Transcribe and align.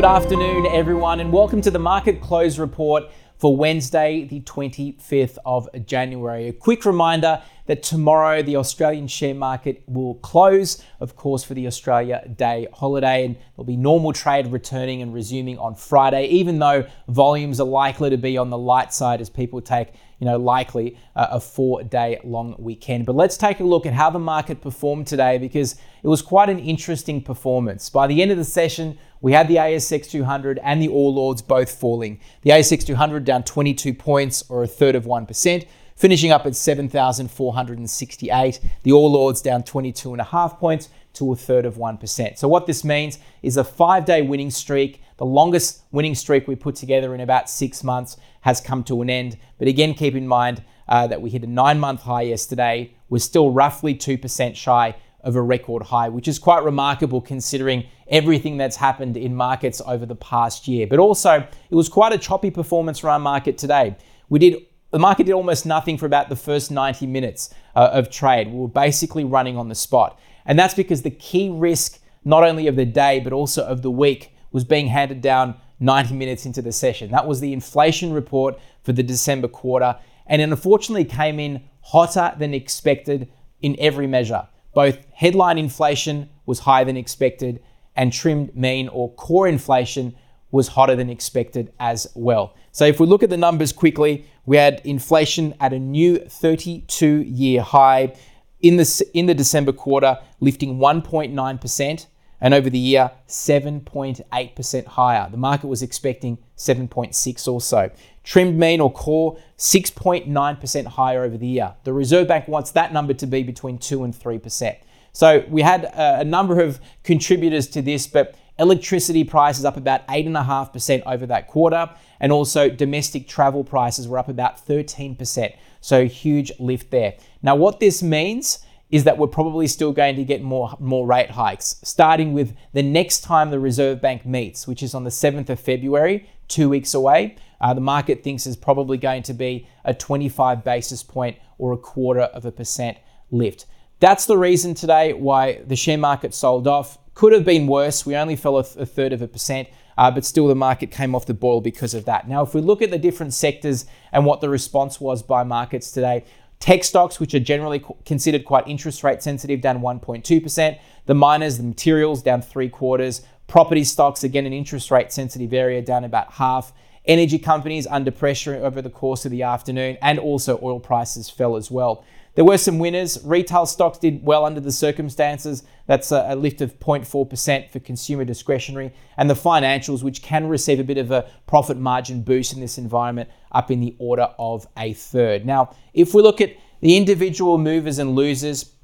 Good 0.00 0.06
afternoon, 0.06 0.64
everyone, 0.64 1.20
and 1.20 1.30
welcome 1.30 1.60
to 1.60 1.70
the 1.70 1.78
market 1.78 2.22
close 2.22 2.58
report 2.58 3.04
for 3.36 3.54
Wednesday, 3.54 4.24
the 4.24 4.40
25th 4.40 5.36
of 5.44 5.68
January. 5.84 6.48
A 6.48 6.54
quick 6.54 6.86
reminder 6.86 7.42
that 7.66 7.82
tomorrow 7.82 8.42
the 8.42 8.56
Australian 8.56 9.08
share 9.08 9.34
market 9.34 9.82
will 9.86 10.14
close, 10.14 10.82
of 11.00 11.16
course, 11.16 11.44
for 11.44 11.52
the 11.52 11.66
Australia 11.66 12.26
Day 12.34 12.66
holiday, 12.72 13.26
and 13.26 13.36
there'll 13.36 13.66
be 13.66 13.76
normal 13.76 14.14
trade 14.14 14.46
returning 14.46 15.02
and 15.02 15.12
resuming 15.12 15.58
on 15.58 15.74
Friday, 15.74 16.28
even 16.28 16.58
though 16.58 16.86
volumes 17.08 17.60
are 17.60 17.66
likely 17.66 18.08
to 18.08 18.16
be 18.16 18.38
on 18.38 18.48
the 18.48 18.56
light 18.56 18.94
side 18.94 19.20
as 19.20 19.28
people 19.28 19.60
take 19.60 19.92
you 20.20 20.26
know, 20.26 20.36
likely 20.36 20.96
uh, 21.16 21.28
a 21.30 21.40
four 21.40 21.82
day 21.82 22.20
long 22.22 22.54
weekend. 22.58 23.06
But 23.06 23.16
let's 23.16 23.36
take 23.36 23.60
a 23.60 23.64
look 23.64 23.86
at 23.86 23.94
how 23.94 24.10
the 24.10 24.18
market 24.18 24.60
performed 24.60 25.06
today 25.06 25.38
because 25.38 25.76
it 26.02 26.08
was 26.08 26.22
quite 26.22 26.50
an 26.50 26.58
interesting 26.58 27.22
performance. 27.22 27.88
By 27.88 28.06
the 28.06 28.20
end 28.20 28.30
of 28.30 28.36
the 28.36 28.44
session, 28.44 28.98
we 29.20 29.32
had 29.32 29.48
the 29.48 29.56
ASX 29.56 30.10
200 30.10 30.58
and 30.62 30.80
the 30.80 30.88
All 30.88 31.18
Ords 31.18 31.42
both 31.42 31.70
falling. 31.70 32.20
The 32.42 32.50
ASX 32.50 32.86
200 32.86 33.24
down 33.24 33.42
22 33.42 33.92
points 33.94 34.44
or 34.48 34.62
a 34.62 34.66
third 34.66 34.94
of 34.94 35.04
1%, 35.04 35.66
finishing 35.94 36.30
up 36.30 36.46
at 36.46 36.56
7,468. 36.56 38.60
The 38.82 38.92
All 38.92 39.16
Ords 39.16 39.42
down 39.42 39.62
22 39.62 40.12
and 40.12 40.20
a 40.20 40.24
half 40.24 40.58
points 40.58 40.88
to 41.14 41.32
a 41.32 41.36
third 41.36 41.66
of 41.66 41.76
1%. 41.76 42.38
So 42.38 42.48
what 42.48 42.66
this 42.66 42.84
means 42.84 43.18
is 43.42 43.56
a 43.56 43.64
five 43.64 44.04
day 44.04 44.22
winning 44.22 44.50
streak, 44.50 45.02
the 45.18 45.26
longest 45.26 45.82
winning 45.92 46.14
streak 46.14 46.48
we 46.48 46.56
put 46.56 46.76
together 46.76 47.14
in 47.14 47.20
about 47.20 47.50
six 47.50 47.84
months 47.84 48.16
has 48.42 48.60
come 48.60 48.84
to 48.84 49.02
an 49.02 49.10
end. 49.10 49.36
But 49.58 49.68
again, 49.68 49.92
keep 49.92 50.14
in 50.14 50.26
mind 50.26 50.62
uh, 50.88 51.06
that 51.08 51.20
we 51.20 51.28
hit 51.30 51.44
a 51.44 51.46
nine 51.46 51.78
month 51.78 52.02
high 52.02 52.22
yesterday. 52.22 52.94
We're 53.10 53.18
still 53.18 53.50
roughly 53.50 53.94
2% 53.94 54.56
shy 54.56 54.94
of 55.22 55.36
a 55.36 55.42
record 55.42 55.82
high, 55.82 56.08
which 56.08 56.28
is 56.28 56.38
quite 56.38 56.62
remarkable 56.64 57.20
considering 57.20 57.86
everything 58.08 58.56
that's 58.56 58.76
happened 58.76 59.16
in 59.16 59.34
markets 59.34 59.80
over 59.86 60.06
the 60.06 60.14
past 60.14 60.66
year. 60.66 60.86
But 60.86 60.98
also, 60.98 61.46
it 61.70 61.74
was 61.74 61.88
quite 61.88 62.12
a 62.12 62.18
choppy 62.18 62.50
performance 62.50 63.04
around 63.04 63.22
market 63.22 63.58
today. 63.58 63.96
We 64.28 64.38
did 64.38 64.66
the 64.90 64.98
market 64.98 65.26
did 65.26 65.32
almost 65.32 65.66
nothing 65.66 65.96
for 65.96 66.06
about 66.06 66.28
the 66.28 66.36
first 66.36 66.70
90 66.70 67.06
minutes 67.06 67.54
uh, 67.76 67.90
of 67.92 68.10
trade. 68.10 68.48
We 68.48 68.58
were 68.58 68.68
basically 68.68 69.24
running 69.24 69.56
on 69.56 69.68
the 69.68 69.74
spot. 69.74 70.18
And 70.44 70.58
that's 70.58 70.74
because 70.74 71.02
the 71.02 71.10
key 71.10 71.48
risk, 71.48 72.00
not 72.24 72.42
only 72.42 72.66
of 72.66 72.74
the 72.74 72.84
day, 72.84 73.20
but 73.20 73.32
also 73.32 73.64
of 73.64 73.82
the 73.82 73.90
week, 73.90 74.34
was 74.50 74.64
being 74.64 74.88
handed 74.88 75.20
down 75.20 75.54
90 75.78 76.14
minutes 76.14 76.44
into 76.44 76.60
the 76.60 76.72
session. 76.72 77.12
That 77.12 77.26
was 77.26 77.40
the 77.40 77.52
inflation 77.52 78.12
report 78.12 78.58
for 78.82 78.92
the 78.92 79.04
December 79.04 79.46
quarter. 79.46 79.96
And 80.26 80.42
it 80.42 80.50
unfortunately 80.50 81.04
came 81.04 81.38
in 81.38 81.62
hotter 81.82 82.34
than 82.36 82.52
expected 82.52 83.30
in 83.62 83.76
every 83.78 84.06
measure. 84.06 84.48
Both 84.74 84.98
headline 85.12 85.58
inflation 85.58 86.28
was 86.46 86.60
higher 86.60 86.84
than 86.84 86.96
expected, 86.96 87.62
and 87.96 88.12
trimmed 88.12 88.54
mean 88.56 88.88
or 88.88 89.12
core 89.14 89.48
inflation 89.48 90.14
was 90.50 90.68
hotter 90.68 90.96
than 90.96 91.10
expected 91.10 91.72
as 91.78 92.06
well. 92.14 92.54
So 92.72 92.84
if 92.84 93.00
we 93.00 93.06
look 93.06 93.22
at 93.22 93.30
the 93.30 93.36
numbers 93.36 93.72
quickly, 93.72 94.26
we 94.46 94.56
had 94.56 94.80
inflation 94.84 95.54
at 95.60 95.72
a 95.72 95.78
new 95.78 96.18
32 96.18 97.22
year 97.22 97.62
high 97.62 98.14
in 98.60 98.76
the, 98.76 99.10
in 99.14 99.26
the 99.26 99.34
December 99.34 99.72
quarter, 99.72 100.18
lifting 100.40 100.78
1.9%, 100.78 102.06
and 102.42 102.54
over 102.54 102.70
the 102.70 102.78
year, 102.78 103.10
7.8% 103.28 104.86
higher. 104.86 105.28
The 105.30 105.36
market 105.36 105.66
was 105.66 105.82
expecting 105.82 106.38
7.6 106.56 107.48
or 107.48 107.60
so. 107.60 107.90
Trimmed 108.30 108.56
mean 108.56 108.80
or 108.80 108.92
core, 108.92 109.38
6.9% 109.58 110.86
higher 110.86 111.24
over 111.24 111.36
the 111.36 111.48
year. 111.48 111.74
The 111.82 111.92
Reserve 111.92 112.28
Bank 112.28 112.46
wants 112.46 112.70
that 112.70 112.92
number 112.92 113.12
to 113.12 113.26
be 113.26 113.42
between 113.42 113.76
2 113.76 114.04
and 114.04 114.14
3%. 114.14 114.76
So 115.12 115.44
we 115.48 115.62
had 115.62 115.90
a, 115.96 116.22
number 116.22 116.60
of 116.60 116.78
contributors 117.02 117.66
to 117.70 117.82
this, 117.82 118.06
but 118.06 118.36
electricity 118.56 119.24
prices 119.24 119.64
up 119.64 119.76
about 119.76 120.06
8.5% 120.06 121.02
over 121.06 121.26
that 121.26 121.48
quarter, 121.48 121.90
and 122.20 122.30
also 122.30 122.70
domestic 122.70 123.26
travel 123.26 123.64
prices 123.64 124.06
were 124.06 124.18
up 124.18 124.28
about 124.28 124.64
13%. 124.64 125.52
So 125.80 126.06
huge 126.06 126.52
lift 126.60 126.92
there. 126.92 127.14
Now, 127.42 127.56
what 127.56 127.80
this 127.80 128.00
means 128.00 128.60
is 128.90 129.02
that 129.02 129.18
we're 129.18 129.26
probably 129.26 129.66
still 129.66 129.90
going 129.90 130.14
to 130.14 130.24
get 130.24 130.40
more, 130.40 130.76
more 130.78 131.04
rate 131.04 131.32
hikes, 131.32 131.80
starting 131.82 132.32
with 132.32 132.54
the 132.74 132.82
next 132.84 133.22
time 133.22 133.50
the 133.50 133.58
Reserve 133.58 134.00
Bank 134.00 134.24
meets, 134.24 134.68
which 134.68 134.84
is 134.84 134.94
on 134.94 135.02
the 135.02 135.10
7th 135.10 135.48
of 135.48 135.58
February, 135.58 136.28
two 136.46 136.68
weeks 136.68 136.94
away. 136.94 137.36
Uh, 137.60 137.74
the 137.74 137.80
market 137.80 138.22
thinks 138.24 138.46
is 138.46 138.56
probably 138.56 138.96
going 138.96 139.22
to 139.24 139.34
be 139.34 139.68
a 139.84 139.92
25 139.92 140.64
basis 140.64 141.02
point 141.02 141.36
or 141.58 141.72
a 141.72 141.76
quarter 141.76 142.22
of 142.22 142.44
a 142.44 142.52
percent 142.52 142.98
lift. 143.30 143.66
That's 144.00 144.24
the 144.24 144.38
reason 144.38 144.74
today 144.74 145.12
why 145.12 145.60
the 145.66 145.76
share 145.76 145.98
market 145.98 146.34
sold 146.34 146.66
off. 146.66 146.98
Could 147.14 147.32
have 147.34 147.44
been 147.44 147.66
worse. 147.66 148.06
We 148.06 148.16
only 148.16 148.34
fell 148.34 148.58
a, 148.58 148.64
th- 148.64 148.76
a 148.76 148.86
third 148.86 149.12
of 149.12 149.20
a 149.20 149.28
percent, 149.28 149.68
uh, 149.98 150.10
but 150.10 150.24
still 150.24 150.48
the 150.48 150.54
market 150.54 150.90
came 150.90 151.14
off 151.14 151.26
the 151.26 151.34
boil 151.34 151.60
because 151.60 151.92
of 151.92 152.06
that. 152.06 152.26
Now, 152.26 152.42
if 152.42 152.54
we 152.54 152.62
look 152.62 152.80
at 152.80 152.90
the 152.90 152.98
different 152.98 153.34
sectors 153.34 153.84
and 154.10 154.24
what 154.24 154.40
the 154.40 154.48
response 154.48 155.00
was 155.00 155.22
by 155.22 155.44
markets 155.44 155.92
today, 155.92 156.24
tech 156.60 156.82
stocks, 156.82 157.20
which 157.20 157.34
are 157.34 157.40
generally 157.40 157.84
considered 158.06 158.46
quite 158.46 158.66
interest 158.66 159.04
rate 159.04 159.22
sensitive, 159.22 159.60
down 159.60 159.80
1.2%. 159.80 160.78
The 161.04 161.14
miners, 161.14 161.58
the 161.58 161.64
materials, 161.64 162.22
down 162.22 162.40
three 162.40 162.70
quarters. 162.70 163.20
Property 163.48 163.84
stocks, 163.84 164.24
again, 164.24 164.46
an 164.46 164.54
interest 164.54 164.90
rate 164.90 165.12
sensitive 165.12 165.52
area, 165.52 165.82
down 165.82 166.04
about 166.04 166.32
half. 166.32 166.72
Energy 167.06 167.38
companies 167.38 167.86
under 167.86 168.10
pressure 168.10 168.56
over 168.56 168.82
the 168.82 168.90
course 168.90 169.24
of 169.24 169.30
the 169.30 169.42
afternoon, 169.42 169.96
and 170.02 170.18
also 170.18 170.58
oil 170.62 170.78
prices 170.78 171.30
fell 171.30 171.56
as 171.56 171.70
well. 171.70 172.04
There 172.34 172.44
were 172.44 172.58
some 172.58 172.78
winners. 172.78 173.18
Retail 173.24 173.66
stocks 173.66 173.98
did 173.98 174.24
well 174.24 174.44
under 174.44 174.60
the 174.60 174.70
circumstances. 174.70 175.64
That's 175.86 176.12
a, 176.12 176.34
lift 176.36 176.60
of 176.60 176.78
0.4% 176.78 177.70
for 177.70 177.80
consumer 177.80 178.24
discretionary. 178.24 178.92
And 179.16 179.28
the 179.28 179.34
financials, 179.34 180.02
which 180.02 180.22
can 180.22 180.46
receive 180.48 180.78
a 180.78 180.84
bit 180.84 180.98
of 180.98 181.10
a 181.10 181.28
profit 181.46 181.76
margin 181.76 182.22
boost 182.22 182.52
in 182.52 182.60
this 182.60 182.78
environment, 182.78 183.30
up 183.50 183.70
in 183.70 183.80
the 183.80 183.96
order 183.98 184.28
of 184.38 184.66
a 184.76 184.92
third. 184.92 185.44
Now, 185.44 185.74
if 185.92 186.14
we 186.14 186.22
look 186.22 186.40
at 186.40 186.54
the 186.80 186.96
individual 186.96 187.58
movers 187.58 187.98
and 187.98 188.14
losers, 188.14 188.74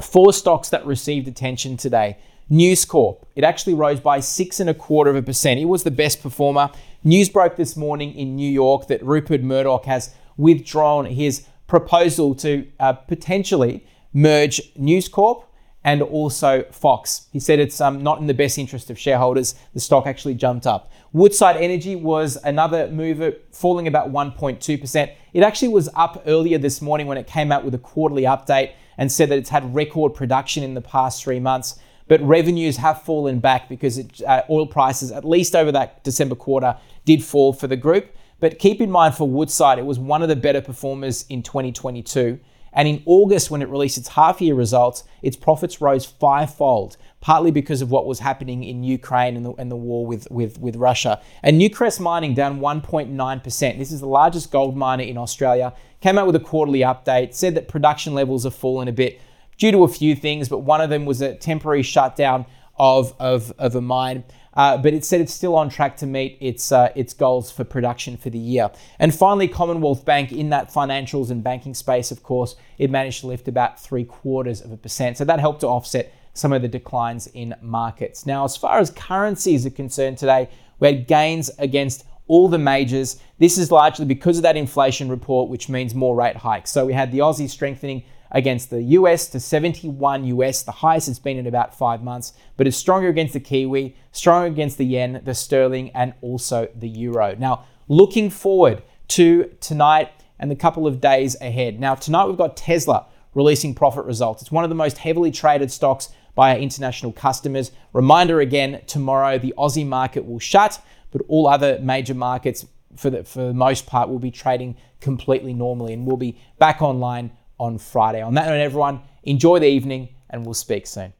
four 0.00 0.32
stocks 0.32 0.68
that 0.70 0.84
received 0.86 1.28
attention 1.28 1.76
today. 1.76 2.18
News 2.48 2.84
Corp, 2.84 3.26
it 3.36 3.44
actually 3.44 3.74
rose 3.74 4.00
by 4.00 4.18
six 4.18 4.58
and 4.58 4.68
a 4.68 4.74
quarter 4.74 5.10
of 5.10 5.16
a 5.16 5.22
percent. 5.22 5.60
It 5.60 5.66
was 5.66 5.84
the 5.84 5.90
best 5.90 6.20
performer. 6.20 6.70
News 7.04 7.28
broke 7.28 7.56
this 7.56 7.76
morning 7.76 8.12
in 8.14 8.34
New 8.34 8.50
York 8.50 8.88
that 8.88 9.02
Rupert 9.04 9.42
Murdoch 9.42 9.84
has 9.84 10.12
withdrawn 10.36 11.06
his 11.06 11.46
proposal 11.68 12.34
to 12.34 12.66
uh, 12.80 12.92
potentially 12.92 13.86
merge 14.12 14.60
News 14.76 15.08
Corp 15.08 15.46
and 15.84 16.02
also 16.02 16.64
Fox. 16.72 17.28
He 17.32 17.40
said 17.40 17.58
it's 17.58 17.80
um, 17.80 18.02
not 18.02 18.18
in 18.18 18.26
the 18.26 18.34
best 18.34 18.58
interest 18.58 18.90
of 18.90 18.98
shareholders. 18.98 19.54
The 19.72 19.80
stock 19.80 20.06
actually 20.06 20.34
jumped 20.34 20.66
up. 20.66 20.90
Woodside 21.12 21.56
Energy 21.56 21.96
was 21.96 22.36
another 22.44 22.88
mover, 22.88 23.34
falling 23.52 23.86
about 23.86 24.12
1.2%. 24.12 25.12
It 25.32 25.42
actually 25.42 25.68
was 25.68 25.88
up 25.94 26.22
earlier 26.26 26.58
this 26.58 26.82
morning 26.82 27.06
when 27.06 27.16
it 27.18 27.26
came 27.26 27.50
out 27.50 27.64
with 27.64 27.74
a 27.74 27.78
quarterly 27.78 28.22
update 28.22 28.72
and 29.00 29.10
said 29.10 29.30
that 29.30 29.38
it's 29.38 29.48
had 29.48 29.74
record 29.74 30.12
production 30.14 30.62
in 30.62 30.74
the 30.74 30.80
past 30.80 31.24
three 31.24 31.40
months. 31.40 31.80
But 32.06 32.20
revenues 32.20 32.76
have 32.76 33.02
fallen 33.02 33.40
back 33.40 33.66
because 33.68 33.96
it, 33.96 34.20
uh, 34.22 34.42
oil 34.50 34.66
prices, 34.66 35.10
at 35.10 35.24
least 35.24 35.56
over 35.56 35.72
that 35.72 36.04
December 36.04 36.34
quarter, 36.34 36.76
did 37.06 37.24
fall 37.24 37.54
for 37.54 37.66
the 37.66 37.76
group. 37.76 38.14
But 38.40 38.58
keep 38.58 38.78
in 38.80 38.90
mind 38.90 39.14
for 39.14 39.26
Woodside, 39.26 39.78
it 39.78 39.86
was 39.86 39.98
one 39.98 40.22
of 40.22 40.28
the 40.28 40.36
better 40.36 40.60
performers 40.60 41.24
in 41.30 41.42
2022. 41.42 42.38
And 42.72 42.86
in 42.86 43.02
August, 43.06 43.50
when 43.50 43.62
it 43.62 43.68
released 43.68 43.98
its 43.98 44.08
half 44.08 44.40
year 44.40 44.54
results, 44.54 45.04
its 45.22 45.36
profits 45.36 45.80
rose 45.80 46.06
fivefold, 46.06 46.96
partly 47.20 47.50
because 47.50 47.82
of 47.82 47.90
what 47.90 48.06
was 48.06 48.20
happening 48.20 48.64
in 48.64 48.82
Ukraine 48.82 49.36
and 49.36 49.44
the, 49.44 49.52
and 49.54 49.70
the 49.70 49.76
war 49.76 50.06
with, 50.06 50.30
with, 50.30 50.58
with 50.58 50.76
Russia. 50.76 51.20
And 51.42 51.60
Newcrest 51.60 52.00
Mining 52.00 52.34
down 52.34 52.60
1.9%. 52.60 53.78
This 53.78 53.92
is 53.92 54.00
the 54.00 54.06
largest 54.06 54.50
gold 54.50 54.76
miner 54.76 55.02
in 55.02 55.18
Australia. 55.18 55.74
Came 56.00 56.18
out 56.18 56.26
with 56.26 56.36
a 56.36 56.40
quarterly 56.40 56.80
update, 56.80 57.34
said 57.34 57.54
that 57.56 57.68
production 57.68 58.14
levels 58.14 58.44
have 58.44 58.54
fallen 58.54 58.88
a 58.88 58.92
bit 58.92 59.20
due 59.58 59.70
to 59.72 59.84
a 59.84 59.88
few 59.88 60.14
things, 60.16 60.48
but 60.48 60.58
one 60.58 60.80
of 60.80 60.90
them 60.90 61.04
was 61.04 61.20
a 61.20 61.34
temporary 61.34 61.82
shutdown 61.82 62.46
of, 62.78 63.14
of, 63.20 63.52
of 63.58 63.74
a 63.74 63.80
mine. 63.80 64.24
Uh, 64.54 64.76
but 64.76 64.92
it 64.92 65.04
said 65.04 65.20
it's 65.20 65.32
still 65.32 65.54
on 65.54 65.68
track 65.68 65.96
to 65.96 66.06
meet 66.06 66.36
its 66.40 66.72
uh, 66.72 66.90
its 66.96 67.14
goals 67.14 67.52
for 67.52 67.64
production 67.64 68.16
for 68.16 68.30
the 68.30 68.38
year. 68.38 68.70
And 68.98 69.14
finally, 69.14 69.48
Commonwealth 69.48 70.04
Bank 70.04 70.32
in 70.32 70.50
that 70.50 70.72
financials 70.72 71.30
and 71.30 71.42
banking 71.42 71.74
space, 71.74 72.10
of 72.10 72.22
course, 72.22 72.56
it 72.78 72.90
managed 72.90 73.20
to 73.20 73.28
lift 73.28 73.46
about 73.48 73.80
three 73.80 74.04
quarters 74.04 74.60
of 74.60 74.72
a 74.72 74.76
percent. 74.76 75.18
So 75.18 75.24
that 75.24 75.40
helped 75.40 75.60
to 75.60 75.68
offset 75.68 76.12
some 76.34 76.52
of 76.52 76.62
the 76.62 76.68
declines 76.68 77.26
in 77.28 77.54
markets. 77.60 78.26
Now, 78.26 78.44
as 78.44 78.56
far 78.56 78.78
as 78.78 78.90
currencies 78.90 79.66
are 79.66 79.70
concerned 79.70 80.18
today, 80.18 80.48
we 80.78 80.88
had 80.88 81.06
gains 81.06 81.50
against 81.58 82.04
all 82.26 82.48
the 82.48 82.58
majors. 82.58 83.20
This 83.38 83.58
is 83.58 83.72
largely 83.72 84.04
because 84.04 84.36
of 84.36 84.42
that 84.44 84.56
inflation 84.56 85.08
report, 85.08 85.48
which 85.48 85.68
means 85.68 85.94
more 85.94 86.14
rate 86.14 86.36
hikes. 86.36 86.70
So 86.70 86.86
we 86.86 86.92
had 86.92 87.10
the 87.10 87.18
Aussie 87.18 87.48
strengthening 87.48 88.04
against 88.30 88.70
the 88.70 88.82
US 88.82 89.26
to 89.28 89.40
71 89.40 90.24
US, 90.24 90.62
the 90.62 90.72
highest 90.72 91.08
it's 91.08 91.18
been 91.18 91.36
in 91.36 91.46
about 91.46 91.76
five 91.76 92.02
months, 92.02 92.32
but 92.56 92.66
it's 92.66 92.76
stronger 92.76 93.08
against 93.08 93.32
the 93.32 93.40
Kiwi, 93.40 93.96
stronger 94.12 94.46
against 94.46 94.78
the 94.78 94.84
yen, 94.84 95.20
the 95.24 95.34
sterling, 95.34 95.90
and 95.90 96.14
also 96.20 96.68
the 96.74 96.88
euro. 96.88 97.34
Now, 97.38 97.64
looking 97.88 98.30
forward 98.30 98.82
to 99.08 99.44
tonight 99.60 100.10
and 100.38 100.50
the 100.50 100.56
couple 100.56 100.86
of 100.86 101.00
days 101.00 101.36
ahead. 101.40 101.80
Now, 101.80 101.94
tonight 101.94 102.26
we've 102.26 102.36
got 102.36 102.56
Tesla 102.56 103.06
releasing 103.34 103.74
profit 103.74 104.04
results. 104.04 104.42
It's 104.42 104.50
one 104.50 104.64
of 104.64 104.70
the 104.70 104.76
most 104.76 104.98
heavily 104.98 105.30
traded 105.30 105.70
stocks 105.70 106.08
by 106.34 106.52
our 106.52 106.58
international 106.58 107.12
customers. 107.12 107.72
Reminder 107.92 108.40
again, 108.40 108.80
tomorrow 108.86 109.38
the 109.38 109.54
Aussie 109.58 109.86
market 109.86 110.26
will 110.26 110.38
shut, 110.38 110.80
but 111.10 111.22
all 111.28 111.48
other 111.48 111.78
major 111.80 112.14
markets 112.14 112.66
for 112.96 113.10
the, 113.10 113.24
for 113.24 113.46
the 113.48 113.54
most 113.54 113.86
part 113.86 114.08
will 114.08 114.18
be 114.18 114.30
trading 114.30 114.76
completely 115.00 115.52
normally 115.52 115.92
and 115.92 116.06
we'll 116.06 116.16
be 116.16 116.38
back 116.58 116.82
online 116.82 117.30
on 117.60 117.78
Friday. 117.78 118.22
On 118.22 118.34
that 118.34 118.46
note, 118.46 118.58
everyone, 118.58 119.02
enjoy 119.22 119.58
the 119.58 119.68
evening 119.68 120.08
and 120.30 120.44
we'll 120.44 120.54
speak 120.54 120.86
soon. 120.86 121.12